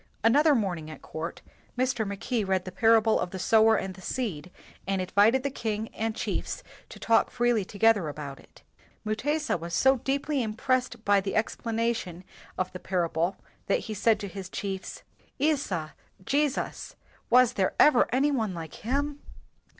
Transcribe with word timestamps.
Another 0.23 0.55
morning 0.55 0.89
at 0.89 1.03
court, 1.03 1.43
Mr. 1.77 2.07
Mackay 2.07 2.43
read 2.43 2.65
the 2.65 2.71
parable 2.71 3.19
of 3.19 3.29
the 3.29 3.37
sower 3.37 3.75
and 3.75 3.93
the 3.93 4.01
seed, 4.01 4.49
and 4.87 4.99
invited 4.99 5.43
the 5.43 5.51
king 5.51 5.89
and 5.89 6.15
chiefs 6.15 6.63
to 6.89 6.97
talk 6.97 7.29
freely 7.29 7.61
103 7.61 7.77
WHITE 7.77 7.83
MAN 7.85 8.01
OF 8.01 8.07
WORK 8.07 8.15
together 8.15 8.23
about 8.23 8.39
it. 8.39 8.63
Mutesa 9.05 9.57
was 9.59 9.75
so 9.75 9.97
deeply 9.97 10.41
im 10.41 10.55
pressed 10.55 11.05
by 11.05 11.21
the 11.21 11.35
explanation 11.35 12.23
of 12.57 12.71
the 12.73 12.79
parable 12.79 13.37
that 13.67 13.81
he 13.81 13.93
said 13.93 14.19
to 14.19 14.27
his 14.27 14.49
chiefs, 14.49 15.03
"Isa 15.37 15.93
[Jesus], 16.25 16.95
was 17.29 17.53
there 17.53 17.75
ever 17.79 18.07
any 18.11 18.31
one 18.31 18.55
like 18.55 18.73
him?" 18.83 19.19